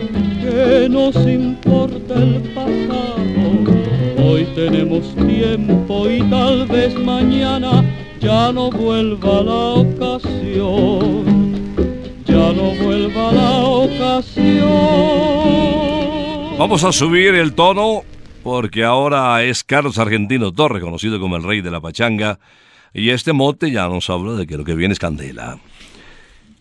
que 0.41 0.89
nos 0.89 1.15
importa 1.15 2.15
el 2.15 2.41
pasado. 2.53 3.15
Hoy 4.25 4.45
tenemos 4.55 5.15
tiempo 5.15 6.09
y 6.09 6.21
tal 6.29 6.67
vez 6.67 6.95
mañana 6.95 7.83
ya 8.19 8.51
no 8.51 8.69
vuelva 8.69 9.43
la 9.43 9.73
ocasión, 9.85 11.23
ya 12.25 12.51
no 12.51 12.73
vuelva 12.83 13.31
la 13.31 13.65
ocasión. 13.65 14.67
Vamos 16.57 16.83
a 16.83 16.91
subir 16.91 17.35
el 17.35 17.53
tono 17.53 18.03
porque 18.47 18.85
ahora 18.85 19.43
es 19.43 19.65
Carlos 19.65 19.97
Argentino 19.97 20.53
Torres, 20.53 20.81
conocido 20.81 21.19
como 21.19 21.35
el 21.35 21.43
rey 21.43 21.59
de 21.59 21.69
la 21.69 21.81
pachanga, 21.81 22.39
y 22.93 23.09
este 23.09 23.33
mote 23.33 23.71
ya 23.71 23.89
nos 23.89 24.09
habla 24.09 24.35
de 24.35 24.47
que 24.47 24.55
lo 24.55 24.63
que 24.63 24.73
viene 24.73 24.93
es 24.93 24.99
candela. 24.99 25.59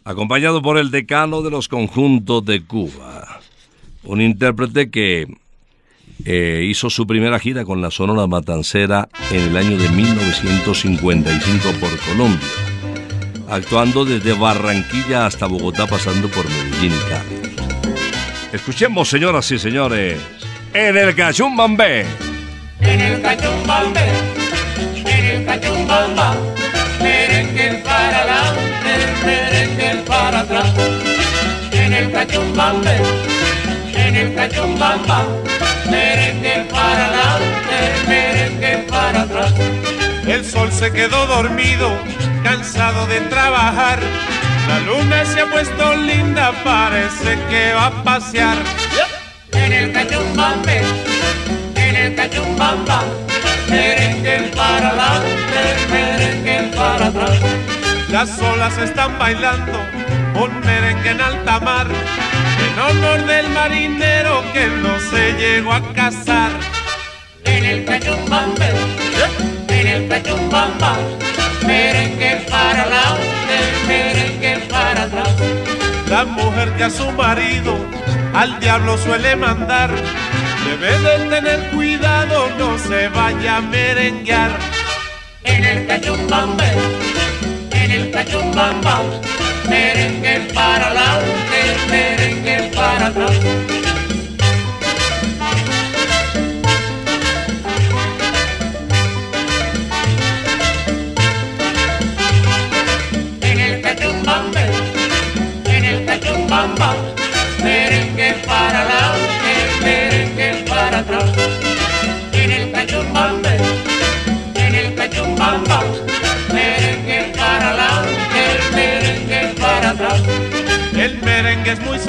Acompañado 0.03 0.63
por 0.63 0.79
el 0.79 0.91
decano 0.91 1.43
de 1.43 1.51
los 1.53 1.69
conjuntos 1.69 2.45
de 2.45 2.65
Cuba, 2.65 3.39
un 4.03 4.21
intérprete 4.21 4.91
que 4.91 5.29
eh, 6.25 6.67
hizo 6.69 6.91
su 6.91 7.07
primera 7.07 7.39
gira 7.39 7.65
con 7.65 7.81
la 7.81 7.93
Sonora 7.93 8.27
Matancera 8.27 9.09
en 9.31 9.43
el 9.43 9.57
año 9.57 9.79
de 9.79 9.89
1955 9.89 11.69
por 11.79 11.97
Colombia, 12.01 12.49
actuando 13.49 14.05
desde 14.05 14.33
Barranquilla 14.33 15.27
hasta 15.27 15.47
Bogotá 15.47 15.87
pasando 15.87 16.27
por 16.31 16.49
Medellín 16.49 16.95
y 16.95 17.09
Cali. 17.09 17.93
Escuchemos, 18.53 19.09
señoras 19.09 19.53
y 19.53 19.59
señores, 19.61 20.19
en 20.77 20.97
el 20.97 21.15
Cachumbambé. 21.15 22.05
En 22.81 23.01
el 23.01 23.23
cachumbambe, 23.23 24.01
en 25.07 25.25
el 25.25 25.47
cachumbamba, 25.47 26.35
merengue 27.01 27.83
para 27.83 28.19
adelante, 28.19 28.93
merengue 29.25 30.03
para 30.07 30.41
atrás. 30.41 30.75
En 31.73 31.93
el 31.95 32.13
cachumbambe, 32.13 32.97
en 33.95 34.17
el 34.17 34.35
cachumbamba, 34.35 35.25
merengue 35.91 36.67
para 36.71 37.07
adelante, 37.07 37.79
merengue 38.07 38.87
para 38.91 39.23
atrás. 39.23 39.55
El 40.27 40.45
sol 40.45 40.71
se 40.71 40.93
quedó 40.93 41.27
dormido, 41.27 41.91
cansado 42.45 43.07
de 43.07 43.21
trabajar. 43.23 43.99
La 44.69 44.81
luna 44.81 45.25
se 45.25 45.41
ha 45.41 45.47
puesto 45.47 45.97
linda, 45.97 46.53
parece 46.63 47.39
que 47.49 47.73
va 47.73 47.87
a 47.87 48.03
pasear. 48.05 48.86
En 49.67 49.73
el 49.73 49.93
cachumbambe, 49.93 50.81
en 51.75 51.97
el 51.97 52.15
cachumbamba, 52.15 53.03
merengue 53.69 54.53
para 54.55 54.91
adelante, 54.91 55.61
merengue 55.91 56.77
para 56.77 57.07
atrás. 57.09 57.41
Las 58.09 58.39
olas 58.39 58.79
están 58.79 59.19
bailando 59.19 59.77
un 60.41 60.61
merengue 60.61 61.11
en 61.11 61.21
alta 61.21 61.59
mar, 61.59 61.89
en 61.89 62.79
honor 62.79 63.27
del 63.27 63.49
marinero 63.49 64.45
que 64.53 64.69
no 64.69 65.01
se 65.11 65.33
llegó 65.33 65.73
a 65.73 65.83
casar. 65.95 66.53
En 67.43 67.65
el 67.65 67.85
cachumbambe, 67.85 68.71
en 69.67 69.87
el 69.89 70.09
cachumbamba, 70.09 70.97
merengue 71.67 72.47
para 72.49 72.83
adelante, 72.83 73.57
merengue 73.89 74.59
para 74.71 75.03
atrás. 75.03 75.35
La 76.09 76.25
mujer 76.25 76.73
que 76.77 76.85
a 76.85 76.91
su 76.91 77.11
marido 77.11 77.96
al 78.37 78.61
diablo 78.61 78.99
suele 78.99 79.35
mandar, 79.35 79.91
debe 80.67 80.99
de 80.99 81.31
tener 81.31 81.71
cuidado, 81.71 82.51
no 82.59 82.79
se 82.79 83.09
vaya 83.09 83.57
a 83.57 83.61
merenguear. 83.63 84.51
En 85.43 85.65
el 85.65 85.87
cachumbambe, 85.87 86.71
en 87.71 87.91
el 87.91 88.11
cachumbamba, 88.11 89.01
merengue 89.71 90.53
para 90.53 90.87
adelante, 90.89 91.61
merengue 91.91 92.71
para 92.75 93.07
atrás. 93.07 93.76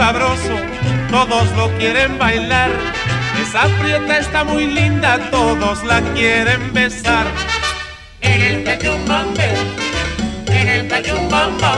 Sabroso, 0.07 0.55
todos 1.11 1.51
lo 1.57 1.69
quieren 1.77 2.17
bailar. 2.17 2.71
Esa 3.41 3.63
prieta 3.81 4.19
está 4.19 4.45
muy 4.45 4.65
linda, 4.65 5.29
todos 5.31 5.83
la 5.83 5.99
quieren 6.15 6.71
besar. 6.71 7.25
En 8.21 8.41
el 8.41 8.63
cachumbambe, 8.63 9.49
en 10.47 10.67
el 10.69 10.87
cachumbamba, 10.87 11.73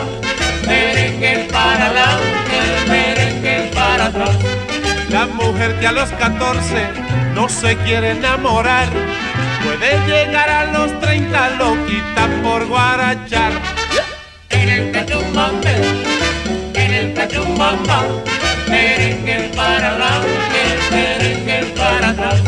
merengue 0.67 1.47
para 1.51 1.85
adelante, 1.87 2.57
merengue 2.87 3.71
para 3.73 4.05
atrás. 4.05 4.37
La 5.09 5.25
mujer 5.25 5.79
que 5.79 5.87
a 5.87 5.91
los 5.91 6.09
14 6.11 6.87
no 7.33 7.49
se 7.49 7.77
quiere 7.77 8.11
enamorar, 8.11 8.89
puede 9.63 9.91
llegar 10.05 10.49
a 10.49 10.65
los 10.65 10.99
30 10.99 11.49
loquita 11.61 12.27
por 12.43 12.67
guarachar. 12.67 13.53
En 14.51 14.69
el 14.69 14.95
en 14.95 16.08
cachumbamba, 17.59 18.03
merengue 18.69 19.51
para 19.55 19.89
adelante, 19.89 20.61
merengue 20.91 21.73
para 21.75 22.09
atrás. 22.09 22.41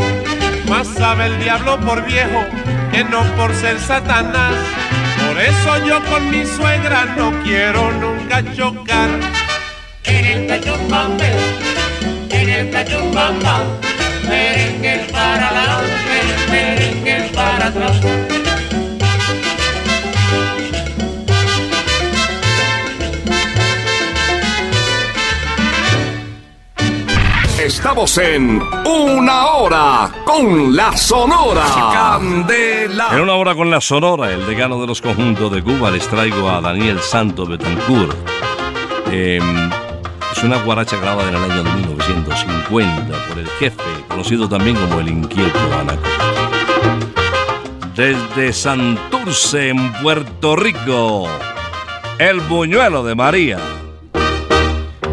Más 0.69 0.87
sabe 0.87 1.25
el 1.25 1.39
diablo 1.39 1.79
por 1.81 2.05
viejo 2.05 2.45
que 2.91 3.03
no 3.03 3.23
por 3.35 3.53
ser 3.53 3.79
Satanás. 3.79 4.55
Por 5.27 5.39
eso 5.39 5.85
yo 5.85 6.03
con 6.05 6.31
mi 6.31 6.45
suegra 6.45 7.05
no 7.17 7.31
quiero 7.43 7.91
nunca 7.91 8.41
chocar. 8.55 9.09
En 10.05 10.25
el 10.25 10.47
cachumbambe, 10.47 11.31
en 12.29 12.49
el 12.49 12.71
cachumbamba, 12.71 13.63
merengue 14.27 15.07
para 15.11 15.49
adelante, 15.49 16.49
merengue 16.49 17.29
para 17.33 17.67
atrás. 17.67 18.40
Estamos 27.65 28.17
en 28.17 28.59
Una 28.85 29.45
Hora 29.51 30.11
con 30.25 30.75
la 30.75 30.97
Sonora. 30.97 31.63
Candela. 31.93 33.09
En 33.11 33.19
una 33.19 33.35
hora 33.35 33.53
con 33.53 33.69
la 33.69 33.79
Sonora, 33.79 34.31
el 34.31 34.47
decano 34.47 34.81
de 34.81 34.87
los 34.87 34.99
conjuntos 34.99 35.51
de 35.51 35.61
Cuba, 35.61 35.91
les 35.91 36.07
traigo 36.07 36.49
a 36.49 36.59
Daniel 36.59 36.99
Santo 36.99 37.45
Betancourt. 37.45 38.17
Eh, 39.11 39.39
es 40.35 40.43
una 40.43 40.57
guaracha 40.63 40.97
grabada 40.97 41.29
en 41.29 41.35
el 41.35 41.51
año 41.51 41.63
de 41.63 41.69
1950 41.69 43.27
por 43.27 43.37
el 43.37 43.47
jefe, 43.47 43.83
conocido 44.07 44.49
también 44.49 44.75
como 44.75 44.99
el 44.99 45.09
inquieto 45.09 45.59
Anaco. 45.79 46.01
Desde 47.95 48.53
Santurce, 48.53 49.69
en 49.69 49.93
Puerto 50.01 50.55
Rico, 50.55 51.27
el 52.17 52.39
buñuelo 52.39 53.03
de 53.03 53.13
María. 53.13 53.59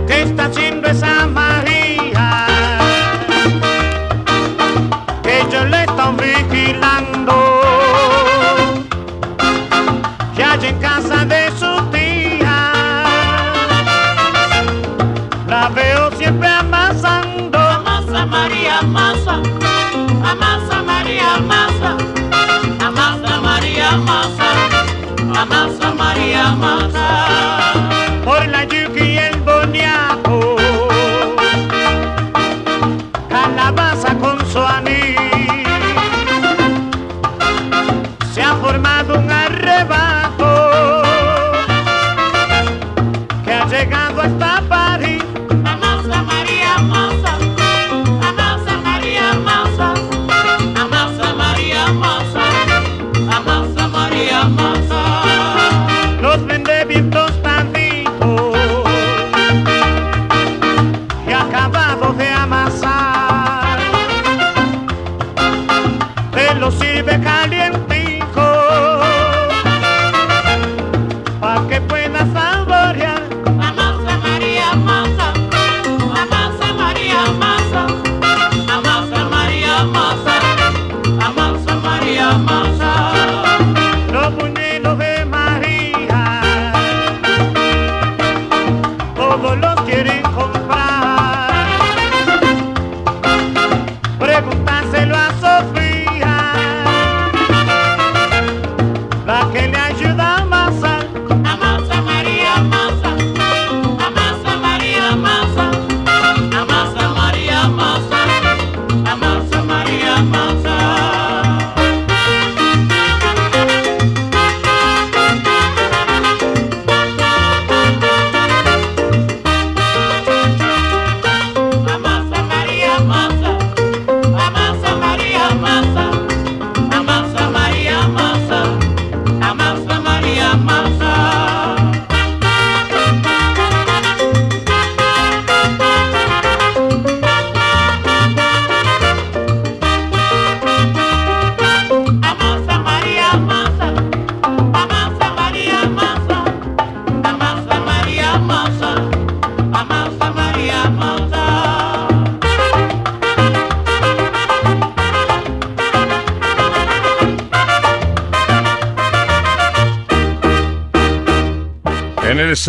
¿Qué 0.06 0.22
está 0.22 0.50
Mama. 26.56 27.07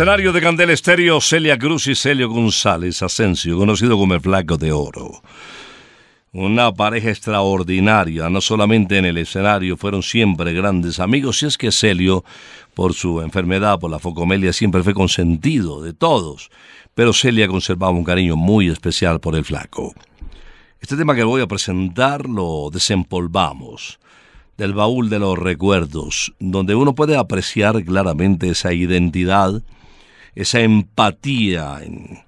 Escenario 0.00 0.32
de 0.32 0.40
Candel 0.40 0.70
Estéreo, 0.70 1.20
Celia 1.20 1.58
Cruz 1.58 1.86
y 1.86 1.94
Celio 1.94 2.30
González 2.30 3.02
Asensio, 3.02 3.58
conocido 3.58 3.98
como 3.98 4.14
el 4.14 4.22
Flaco 4.22 4.56
de 4.56 4.72
Oro. 4.72 5.20
Una 6.32 6.72
pareja 6.72 7.10
extraordinaria, 7.10 8.30
no 8.30 8.40
solamente 8.40 8.96
en 8.96 9.04
el 9.04 9.18
escenario, 9.18 9.76
fueron 9.76 10.02
siempre 10.02 10.54
grandes 10.54 11.00
amigos, 11.00 11.42
y 11.42 11.46
es 11.48 11.58
que 11.58 11.70
Celio, 11.70 12.24
por 12.72 12.94
su 12.94 13.20
enfermedad, 13.20 13.78
por 13.78 13.90
la 13.90 13.98
focomelia, 13.98 14.54
siempre 14.54 14.82
fue 14.82 14.94
consentido 14.94 15.82
de 15.82 15.92
todos, 15.92 16.50
pero 16.94 17.12
Celia 17.12 17.46
conservaba 17.46 17.92
un 17.92 18.04
cariño 18.04 18.36
muy 18.36 18.70
especial 18.70 19.20
por 19.20 19.36
el 19.36 19.44
flaco. 19.44 19.92
Este 20.80 20.96
tema 20.96 21.14
que 21.14 21.24
voy 21.24 21.42
a 21.42 21.46
presentar 21.46 22.26
lo 22.26 22.70
desempolvamos 22.72 24.00
del 24.56 24.72
baúl 24.72 25.10
de 25.10 25.18
los 25.18 25.38
recuerdos, 25.38 26.32
donde 26.38 26.74
uno 26.74 26.94
puede 26.94 27.18
apreciar 27.18 27.84
claramente 27.84 28.48
esa 28.48 28.72
identidad, 28.72 29.62
esa 30.34 30.60
empatía 30.60 31.80
en, 31.82 32.24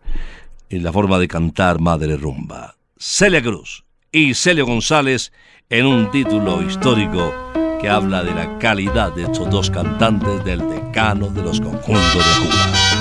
la 0.71 0.93
forma 0.93 1.19
de 1.19 1.29
cantar 1.29 1.81
Madre 1.81 2.17
Rumba. 2.17 2.77
Celia 2.97 3.43
Cruz 3.43 3.85
y 4.11 4.35
Celio 4.35 4.67
González 4.67 5.33
en 5.69 5.87
un 5.87 6.11
título 6.11 6.63
histórico 6.63 7.33
que 7.81 7.89
habla 7.89 8.23
de 8.23 8.35
la 8.35 8.59
calidad 8.59 9.13
de 9.13 9.25
estos 9.25 9.51
dos 9.51 9.71
cantantes 9.71 10.45
del 10.45 10.61
decano 10.69 11.29
de 11.29 11.43
los 11.43 11.61
conjuntos 11.61 12.15
de 12.15 12.47
Cuba. 12.47 12.92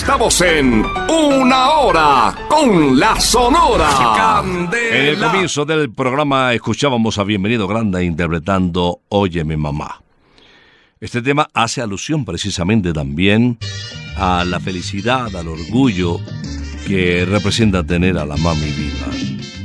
Estamos 0.00 0.40
en 0.40 0.82
Una 1.10 1.68
Hora 1.72 2.34
con 2.48 2.98
la 2.98 3.20
Sonora. 3.20 4.42
En 4.72 5.04
el 5.04 5.18
comienzo 5.18 5.66
del 5.66 5.92
programa 5.92 6.54
escuchábamos 6.54 7.18
a 7.18 7.24
Bienvenido 7.24 7.68
Granda 7.68 8.02
interpretando 8.02 9.02
Óyeme 9.10 9.58
Mamá. 9.58 10.00
Este 10.98 11.20
tema 11.20 11.48
hace 11.52 11.82
alusión 11.82 12.24
precisamente 12.24 12.94
también 12.94 13.58
a 14.16 14.42
la 14.46 14.58
felicidad, 14.58 15.36
al 15.36 15.48
orgullo 15.48 16.18
que 16.86 17.26
representa 17.26 17.84
tener 17.84 18.16
a 18.16 18.24
la 18.24 18.38
mami 18.38 18.72
viva. 18.72 19.06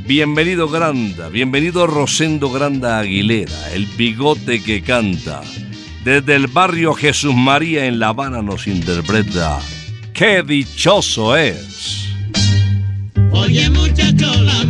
Bienvenido 0.06 0.68
Granda, 0.68 1.30
bienvenido 1.30 1.86
Rosendo 1.86 2.50
Granda 2.50 2.98
Aguilera, 2.98 3.72
el 3.72 3.86
bigote 3.86 4.62
que 4.62 4.82
canta. 4.82 5.40
Desde 6.04 6.36
el 6.36 6.46
barrio 6.48 6.92
Jesús 6.92 7.34
María 7.34 7.86
en 7.86 7.98
La 7.98 8.08
Habana 8.08 8.42
nos 8.42 8.66
interpreta 8.66 9.60
¡Qué 10.16 10.42
dichoso 10.42 11.36
es! 11.36 12.08
Oye 13.32 13.68
muchacho, 13.68 14.32
la 14.44 14.64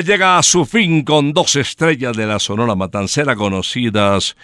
llega 0.00 0.38
a 0.38 0.42
su 0.42 0.64
fin 0.64 1.02
con 1.02 1.32
dos 1.32 1.56
estrellas 1.56 2.16
de 2.16 2.26
la 2.26 2.38
Sonora 2.38 2.74
Matancera 2.74 3.36
conocidas 3.36 4.36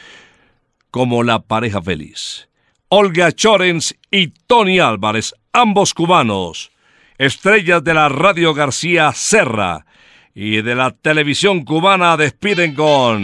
como 0.91 1.23
la 1.23 1.41
pareja 1.41 1.83
feliz. 1.83 2.49
Olga 2.89 3.33
Chorens 3.33 3.97
y 4.11 4.29
Tony 4.29 4.79
Álvarez, 4.79 5.35
ambos 5.53 5.95
cubanos, 5.95 6.71
estrellas 7.19 7.83
de 7.83 7.95
la 7.95 8.09
Radio 8.09 8.55
García 8.55 9.13
Serra 9.13 9.87
y 10.35 10.63
de 10.63 10.75
la 10.75 10.91
televisión 10.93 11.65
cubana 11.65 12.17
despiden 12.17 12.75
con 12.75 13.23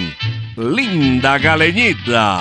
Linda 0.56 1.38
Galeñita. 1.38 2.40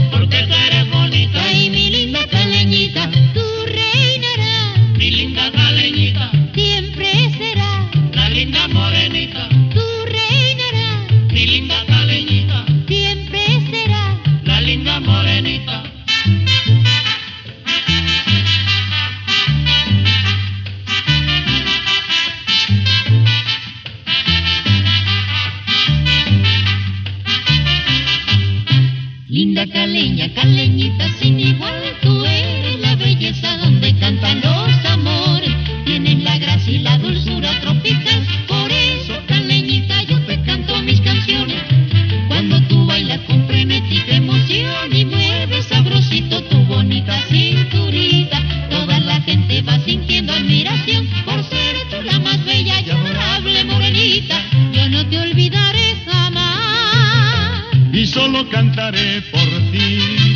Linda 29.31 29.65
caleña, 29.65 30.27
caleñita 30.33 31.09
sin 31.21 31.39
igual, 31.39 31.81
tú 32.01 32.25
eres 32.25 32.81
la 32.81 32.97
belleza 32.97 33.55
donde 33.59 33.95
cantan 33.97 34.41
los 34.41 34.90
cantaré 58.51 59.21
por 59.31 59.49
ti. 59.71 60.35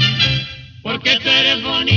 Porque 0.82 1.18
tú 1.22 1.30
eres 1.30 1.62
bonita 1.62 1.95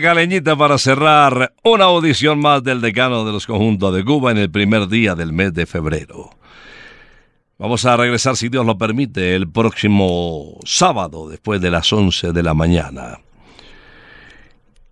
Caleñita 0.00 0.56
para 0.56 0.78
cerrar 0.78 1.52
una 1.62 1.84
audición 1.84 2.40
más 2.40 2.62
del 2.62 2.80
decano 2.80 3.24
de 3.24 3.32
los 3.32 3.46
conjuntos 3.46 3.94
de 3.94 4.04
Cuba 4.04 4.30
en 4.30 4.38
el 4.38 4.50
primer 4.50 4.88
día 4.88 5.14
del 5.14 5.32
mes 5.32 5.52
de 5.52 5.66
febrero. 5.66 6.30
Vamos 7.58 7.84
a 7.84 7.96
regresar, 7.96 8.36
si 8.36 8.48
Dios 8.48 8.64
lo 8.64 8.78
permite, 8.78 9.34
el 9.34 9.48
próximo 9.50 10.58
sábado 10.64 11.28
después 11.28 11.60
de 11.60 11.70
las 11.70 11.92
11 11.92 12.32
de 12.32 12.42
la 12.42 12.54
mañana. 12.54 13.18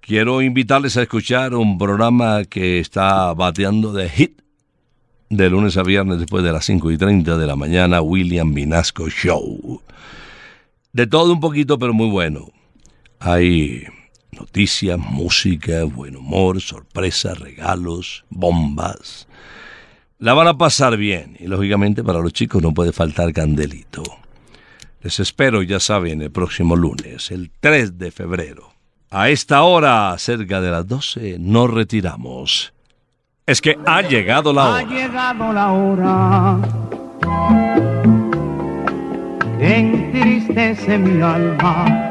Quiero 0.01 0.43
invitarles 0.43 0.97
a 0.97 1.03
escuchar 1.03 1.55
un 1.55 1.79
programa 1.79 2.45
que 2.45 2.79
está 2.79 3.33
bateando 3.33 3.93
de 3.93 4.09
hit 4.09 4.41
de 5.31 5.49
lunes 5.49 5.77
a 5.77 5.83
viernes 5.83 6.19
después 6.19 6.43
de 6.43 6.53
las 6.53 6.65
5 6.65 6.91
y 6.91 6.99
30 6.99 7.39
de 7.39 7.47
la 7.47 7.57
mañana, 7.57 8.03
William 8.03 8.53
Vinasco 8.53 9.09
Show. 9.09 9.81
De 10.93 11.07
todo 11.07 11.33
un 11.33 11.41
poquito, 11.41 11.79
pero 11.79 11.95
muy 11.95 12.09
bueno. 12.09 12.49
Hay 13.21 13.85
noticias, 14.33 14.99
música, 14.99 15.85
buen 15.85 16.17
humor, 16.17 16.61
sorpresas, 16.61 17.39
regalos, 17.39 18.25
bombas. 18.31 19.27
La 20.19 20.35
van 20.35 20.49
a 20.49 20.59
pasar 20.59 20.97
bien 20.97 21.37
y 21.39 21.47
lógicamente 21.47 22.05
para 22.05 22.21
los 22.21 22.33
chicos 22.33 22.63
no 22.63 22.73
puede 22.73 22.93
faltar 22.93 23.33
candelito. 23.33 24.03
Les 25.03 25.19
espero, 25.19 25.63
ya 25.63 25.81
saben, 25.81 26.21
el 26.21 26.31
próximo 26.31 26.77
lunes, 26.77 27.31
el 27.31 27.51
3 27.61 27.99
de 27.99 28.11
febrero. 28.11 28.71
A 29.11 29.31
esta 29.31 29.63
hora, 29.63 30.15
cerca 30.19 30.61
de 30.61 30.71
las 30.71 30.87
12, 30.87 31.37
nos 31.39 31.71
retiramos. 31.71 32.73
Es 33.47 33.61
que 33.61 33.79
ha 33.87 34.03
llegado 34.03 34.53
la 34.53 34.63
Ha 34.63 34.69
hora. 34.69 34.83
llegado 34.85 35.53
la 35.53 35.73
hora 35.73 36.61
entristece 39.61 40.99
mi 40.99 41.21
alma. 41.23 42.11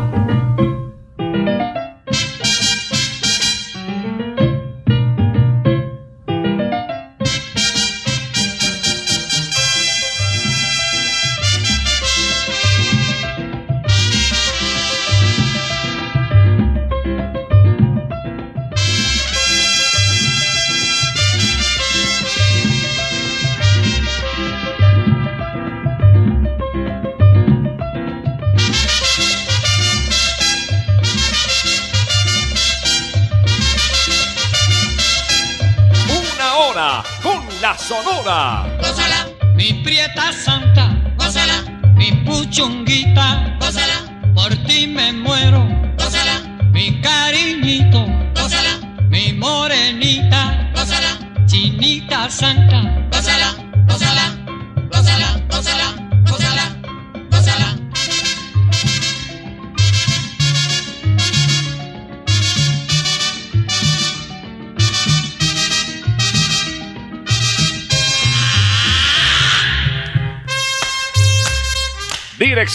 chungu. 42.61 42.90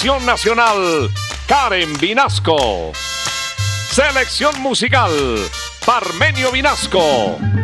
Nacional, 0.06 1.10
Karen 1.48 1.92
Vinasco. 1.98 2.92
Selección 3.90 4.60
musical, 4.62 5.10
Parmenio 5.84 6.52
Vinasco. 6.52 7.55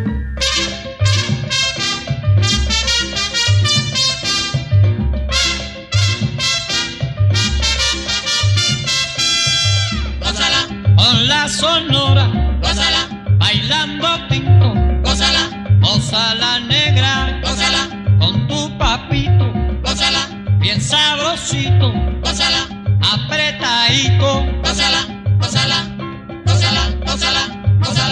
Gózala, 24.62 25.00
gózala, 25.40 25.78
gózala, 26.46 26.82
gózala, 27.04 27.42
gózala. 27.80 28.11